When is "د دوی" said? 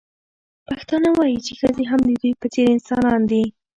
2.07-2.31